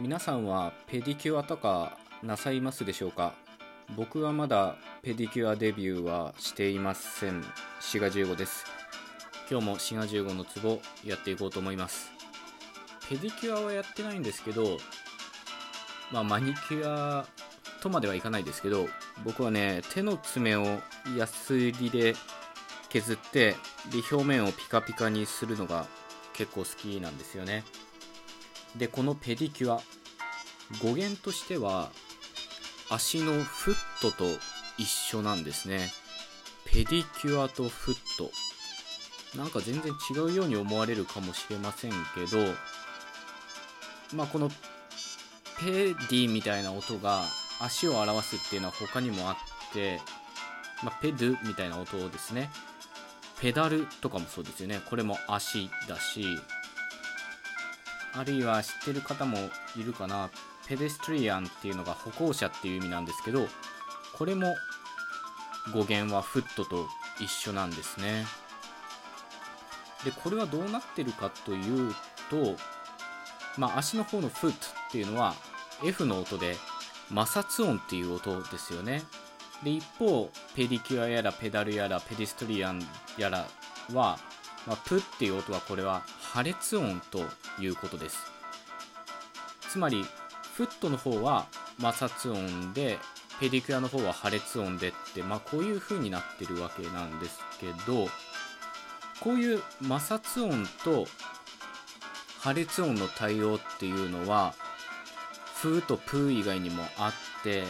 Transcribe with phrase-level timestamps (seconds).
[0.00, 3.34] 皆さんはペディキュアとかなさいますでしょうか？
[3.96, 7.44] 僕はまだペディキュアデビューはしていません。
[7.80, 8.64] 滋賀15です。
[9.50, 12.12] 今日も滋賀15のツボやっていこうと思います。
[13.08, 14.78] ペディキュアはやってないんですけど
[16.12, 17.26] まあマニキュア
[17.82, 18.86] とまではいかないですけど
[19.24, 20.78] 僕はね手の爪を
[21.16, 22.14] ヤスリで
[22.88, 23.56] 削ってで
[24.12, 25.86] 表面をピカピカにするのが
[26.34, 27.64] 結構好きなんですよね。
[28.76, 29.80] でこのペディキュア
[30.82, 31.90] 語源としては
[32.90, 34.24] 足のフットと
[34.78, 35.90] 一緒なんですね。
[36.64, 38.30] ペディキュアとフット。
[39.36, 42.38] なんか全然違うように思われるかもしれませんけど
[44.14, 44.48] まあこの
[45.60, 47.24] ペディみたいな音が
[47.60, 49.36] 足を表すっていうのは他にもあっ
[49.72, 50.00] て、
[50.82, 52.50] まあ、ペドゥみたいな音をですね。
[53.40, 54.80] ペダルとかもそうですよね。
[54.88, 56.24] これも足だし
[58.14, 59.38] あるいは知ってる方も
[59.76, 60.30] いるかな。
[60.66, 63.46] ペデストリアンっていうのが歩行者っていう意味なんですけど
[64.12, 64.54] これも
[65.72, 66.86] 語源はフットと
[67.20, 68.26] 一緒なんですね。
[70.04, 71.94] でこれはどうなってるかという
[72.30, 72.56] と
[73.56, 74.56] まあ足の方のフット
[74.88, 75.34] っていうのは
[75.82, 76.56] F の音で
[77.08, 79.02] 摩擦音っていう音ですよね。
[79.62, 83.46] で一方ペディキュアやらペダルやらペディストリアンやら
[83.92, 84.18] は、
[84.68, 87.24] まあ、プっていう音はこれは破裂音と
[87.58, 88.18] いうことです。
[89.70, 90.04] つまり
[90.54, 91.46] フットの方は
[91.80, 92.98] 摩擦音で
[93.40, 98.08] ペディキュアの方は破裂音でって、まあ、こういう風になってるわけなんですけど
[99.20, 101.06] こういう摩擦音と
[102.40, 104.54] 破裂音の対応っていうのは
[105.54, 107.64] フーとプー以外にもあって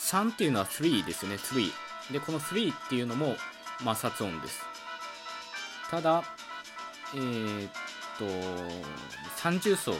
[0.00, 3.36] 3っていうのは3ですね3でこの3っていうのも
[3.78, 4.60] 摩擦音です。
[5.90, 6.24] ただ
[7.14, 7.70] えー、っ
[8.18, 8.24] と
[9.36, 9.94] 三重奏。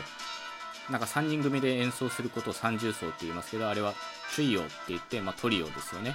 [0.91, 3.94] なんか3人組で演奏することを三重奏って言いますけどあれは
[4.36, 6.14] トリオって言って、まあ、トリオですよね。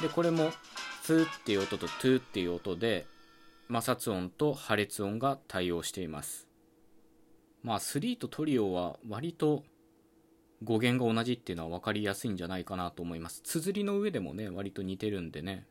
[0.00, 0.50] でこれも
[1.02, 3.06] ツーっていう音とトゥーっていう音で
[3.70, 6.48] 摩擦音と破裂音が対応しています。
[7.62, 9.64] まあ3とトリオは割と
[10.62, 13.42] 語源が同じっていうのは分かりやすいんじゃないかなと思います。
[13.42, 15.66] 綴りの上でもね割と似てるんでね。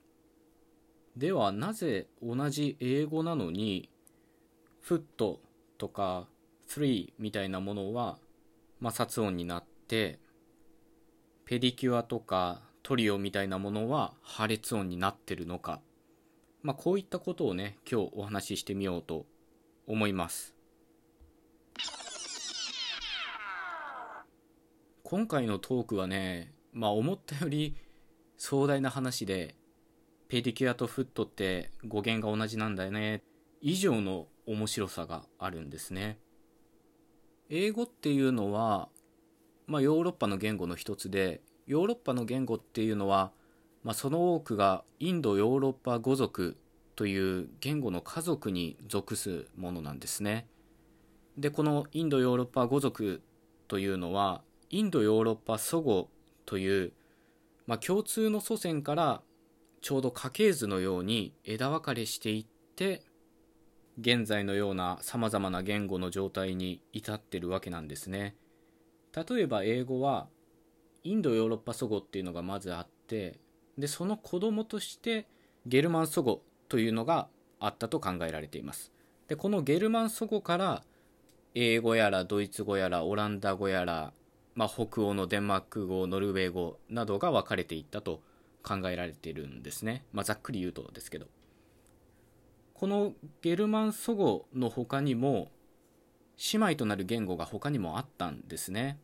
[1.17, 3.89] ではなぜ同じ英語なのに
[4.81, 5.41] フット
[5.79, 6.27] とか
[6.69, 8.19] 3みたいなものは
[8.83, 10.19] 摩擦音になって
[11.45, 15.81] ペディキュアとかトリオみたいなものは破裂音になってるのか。
[16.61, 19.25] まあこういったことをね今日お話ししてみようと
[19.87, 20.53] 思います。
[25.03, 27.75] 今回のトークはね、まあ思ったより
[28.37, 29.55] 壮大な話で、
[30.29, 33.23] ペディキュアとフットって語源が同じなんだよね、
[33.61, 36.19] 以上の面白さがあるんですね。
[37.49, 38.89] 英語っていうのは、
[39.67, 43.31] まあヨーロッパの言語の一つで、ヨーロッパの言語っていうのは、
[43.83, 46.57] まあその多くがインドヨーロッパ語族
[46.97, 50.47] という言語の家族に属すものなんですね。
[51.37, 53.21] で、このインドヨーロッパ語族
[53.67, 56.09] というのは、インドヨーロッパ祖語
[56.45, 56.91] という、
[57.65, 59.21] まあ、共通の祖先から
[59.87, 63.03] ちょうど家系図のように枝分かれしていって
[63.97, 68.35] 現在のようなさまざまな言語の状態に至ってるわけなんですね。
[69.15, 70.27] 例えば英語は
[71.05, 73.39] インドヨーロッパ祖語っていうのがまずあって
[73.77, 75.25] でその子供として
[75.65, 77.29] ゲルマン祖語というのが
[77.61, 78.91] あったと考えられています。
[79.29, 80.83] でこのゲルマン祖語から
[81.55, 84.11] 英語やらドイツ語やらオランダ語やら
[84.53, 88.21] まあ、北欧のデンマーク語ノルウェー語などが分かれていったと
[88.67, 91.27] 考えられてるんですね、まあ、ざっくり言うとですけど。
[92.73, 95.49] このゲルマン祖語の他にも
[96.53, 98.99] 姉妹となる言語が他にもあったんですね。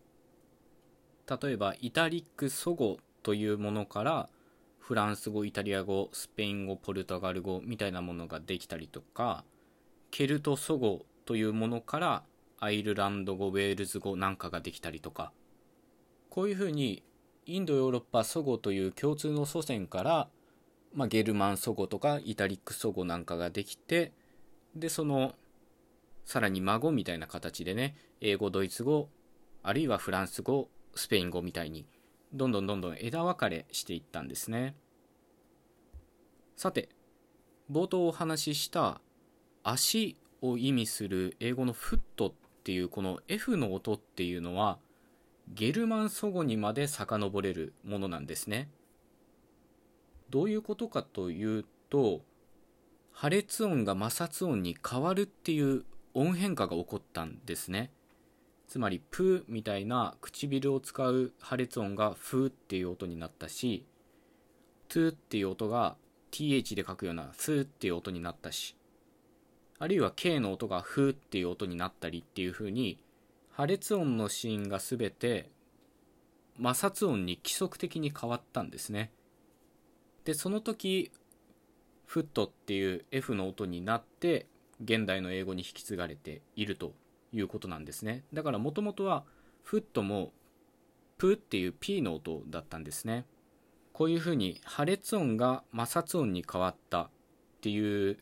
[1.27, 4.29] 例えばイタリック祖語というものから
[4.77, 9.43] フランス語イタリア語スペイン語ポルトガル語みたいなものができたりとか
[10.11, 12.23] ケルト祖語というものから
[12.59, 15.31] アイルランド語ウェールズ語なんかができたりとか
[16.29, 17.01] こういうふうに
[17.45, 20.27] インドヨーロッパ祖語という共通の祖先から、
[20.93, 24.13] まあ、ゲルマン祖語とかイタリック祖語なんかができて
[24.75, 25.33] でその
[26.25, 29.09] さらに孫みたいな形でね英語ドイツ語
[29.61, 31.85] あるいはフランス語スペイン語みたいに
[32.33, 34.75] どんどんどんどん枝分かれしていったんですね。
[36.55, 36.89] さて
[37.71, 39.01] 冒頭お話しした
[39.63, 44.77] 足を意味する英語のフットっていうこの F の音っていうのは
[45.49, 48.69] ゲルマン祖語にまで遡れるものなんですね。
[50.29, 52.21] どういうことかというと
[53.11, 57.91] 破裂音が摩擦音に変わるっていう音変化が起こったんですね。
[58.67, 63.85] つまりプーみたいな唇を使う破裂音がフーっていう音になったし
[64.87, 65.95] トゥーっていう音が
[66.31, 68.75] th で書くようなスーっていう音になったし
[69.77, 72.97] あるいは K の音がフーっていう音になったりっていう風に
[73.55, 75.51] 破裂音のシーンが全て
[76.57, 79.11] 摩擦音に規則的に変わったんですね。
[80.25, 81.11] でその時
[82.05, 84.47] フットっていう F の音になって
[84.83, 86.93] 現代の英語に引き継がれていると
[87.31, 88.23] いうことなんですね。
[88.33, 89.23] だからもともとは
[89.61, 90.33] フットも
[91.19, 93.25] プっていう P の音だったんですね。
[93.91, 97.09] こういうふうに破裂音が摩擦音に変わったっ
[97.61, 98.17] ていう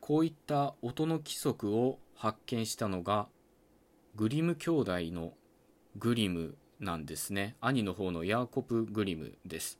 [0.00, 3.28] こういった音の規則を発見したのが
[4.18, 5.34] グリム兄弟の
[5.96, 7.54] グリムなんですね。
[7.60, 9.78] 兄の方のヤーコプ・グリムです。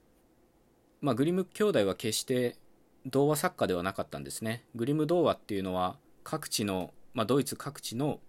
[1.01, 2.57] まあグリム兄弟は決して
[3.05, 4.63] 童話作家ではなかったんですね。
[4.77, 8.21] グリム童話っていうのは各地の、まあ、ドイツ各地の、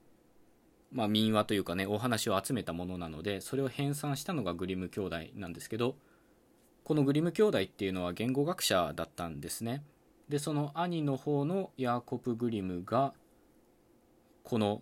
[0.91, 5.95] まあ、民話というかねお話を集めたものなのでそれを編纂したのがグリム兄弟なんですけど
[6.85, 9.83] このグリム兄弟っていうのは言語学者だったんですね。
[10.27, 13.13] でその兄の方のヤーコプ・グリムが
[14.41, 14.81] この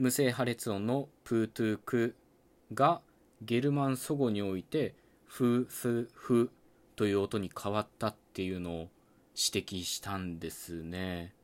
[0.00, 2.16] 無声破裂音のプートゥーク
[2.72, 3.02] が
[3.42, 4.94] ゲルマン祖語において
[5.26, 6.50] フフフ
[6.96, 8.88] という音に変わったっていうのを
[9.36, 11.34] 指摘したんですね。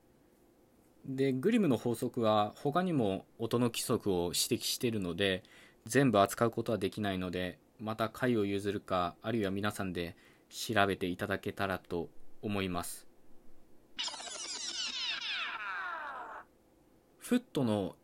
[1.04, 5.42] でグリムの法則は他にも音の規則を指摘しているので
[5.84, 10.16] 全部扱うことはできないのでまた回を譲るかあるいは皆さんで
[10.48, 12.08] 調べていただけたらと
[12.40, 13.06] 思います
[17.18, 17.96] フットの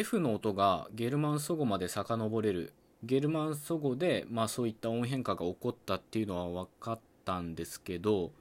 [0.00, 2.72] F の音がゲルマン祖語まで遡れる。
[3.02, 8.32] ゲルマン祖語で、まあ、そういった音変化が起こったっていうのは分かったんですけど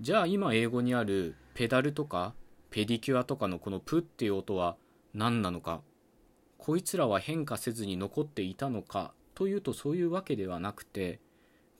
[0.00, 2.34] じゃあ今英語にあるペダルとか
[2.70, 4.76] ペディキュアとかのこのプっていう音は
[5.14, 5.80] 何なのか
[6.58, 11.20] こいつらは変化せずに残っていたのかというとそういうわけではなくて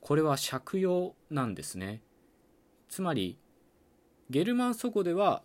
[0.00, 2.02] これは借用なんですね。
[2.88, 3.38] つまり
[4.30, 5.42] ゲルマン祖語では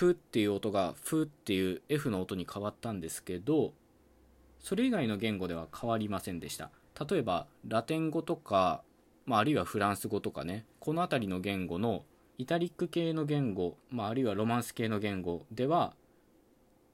[0.00, 3.74] プっていう音がフっていう F の音に変わったんですけど
[4.58, 6.70] それ以外の言語では変わりませんでした。
[7.10, 8.82] 例えばラテン語とか、
[9.26, 12.04] まあ、あるいはフランス語とかねこの辺りの言語の
[12.38, 15.92] イタリック系の言語、まあ、あるいはロマンス系の言語では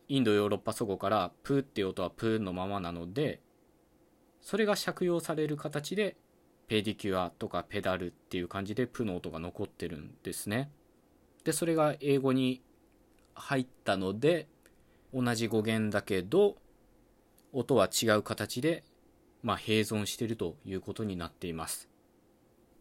[0.08, 3.38] インドヨーロッパ祖語からプーっていう音はプーのままなので
[4.40, 6.16] それが借用される形で
[6.66, 10.70] ペディキュアとかペダルっていう感じでプの音が残ってるんですね。
[11.44, 12.62] でそれが英語に
[13.36, 14.48] 入ったので
[15.14, 16.56] 同じ語源だけど
[17.52, 18.82] 音は違う形で、
[19.42, 21.88] まあ、併存しているということになっています。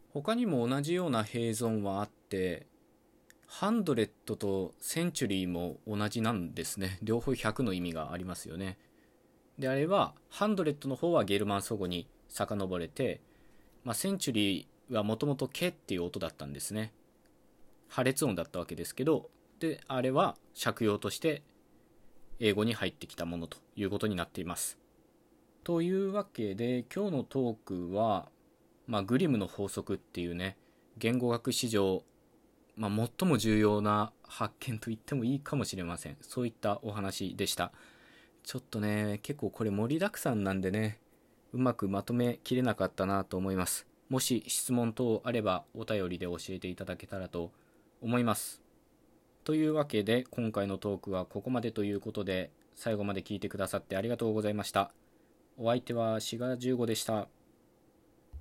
[0.10, 2.68] 他にも同じような併存はあって
[3.48, 7.00] ハンドレットとセンチュリーも同じなんですね。
[7.04, 8.78] 両方100の意味がありますよね。
[9.60, 13.22] であればハンドレットの方はゲルマン祖語に遡れて、
[13.84, 16.94] まあ、センチュリーはもともと「ケ」っていう音だったんですね。
[17.88, 19.30] 破裂音だったわけですけど
[19.60, 21.44] であれは借用として
[22.40, 24.78] 英語に入ってきたものということになっています。
[25.64, 27.56] というわけで今日のトー
[27.90, 28.30] クは
[28.88, 30.58] まあ、グリムの法則っていうね
[30.98, 32.04] 言語学史上、
[32.78, 36.18] まあ、最も重要な発見と言ってもいいかもしれません。
[36.22, 37.72] そういったお話でした。
[38.44, 41.00] ちょっとね結構これ盛りだくさんなんでね
[41.52, 43.88] うまくまとめきれなかったなと思います。
[44.08, 47.52] もし質問等あればお便りで教えていただけたらと
[48.02, 48.65] 思います。
[49.46, 54.92] というわけで今回のトークはここまでということで最後まで聞いてくださってありがとうございました。
[55.56, 57.28] お相手は志賀15でした。